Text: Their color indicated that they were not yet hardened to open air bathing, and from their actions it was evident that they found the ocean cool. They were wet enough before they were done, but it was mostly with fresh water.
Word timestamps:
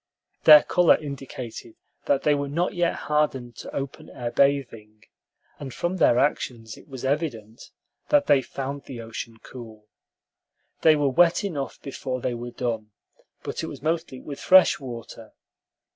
Their 0.45 0.63
color 0.63 0.95
indicated 0.95 1.75
that 2.05 2.23
they 2.23 2.33
were 2.33 2.49
not 2.49 2.73
yet 2.73 2.95
hardened 3.05 3.55
to 3.57 3.75
open 3.75 4.09
air 4.09 4.31
bathing, 4.31 5.03
and 5.59 5.71
from 5.71 5.97
their 5.97 6.17
actions 6.17 6.75
it 6.75 6.87
was 6.87 7.05
evident 7.05 7.69
that 8.09 8.25
they 8.25 8.41
found 8.41 8.85
the 8.85 8.99
ocean 8.99 9.37
cool. 9.43 9.85
They 10.81 10.95
were 10.95 11.09
wet 11.09 11.43
enough 11.43 11.79
before 11.83 12.19
they 12.19 12.33
were 12.33 12.49
done, 12.49 12.89
but 13.43 13.61
it 13.61 13.67
was 13.67 13.83
mostly 13.83 14.19
with 14.19 14.39
fresh 14.39 14.79
water. 14.79 15.33